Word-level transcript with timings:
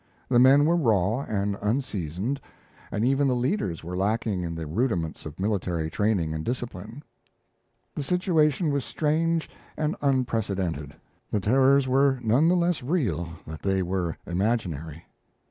The 0.29 0.39
men 0.39 0.65
were 0.65 0.75
raw 0.75 1.21
and 1.25 1.55
unseasoned, 1.61 2.41
and 2.91 3.05
even 3.05 3.27
the 3.27 3.35
leaders 3.35 3.83
were 3.83 3.95
lacking 3.95 4.41
in 4.41 4.55
the 4.55 4.65
rudiments 4.65 5.27
of 5.27 5.39
military 5.39 5.91
training 5.91 6.33
and 6.33 6.43
discipline. 6.43 7.03
The 7.93 8.01
situation 8.01 8.71
was 8.71 8.83
strange 8.83 9.47
and 9.77 9.95
unprecedented, 10.01 10.95
the 11.29 11.39
terrors 11.39 11.87
were 11.87 12.17
none 12.23 12.47
the 12.47 12.55
less 12.55 12.81
real 12.81 13.29
that 13.45 13.61
they 13.61 13.83
were 13.83 14.17
imaginary. 14.25 15.05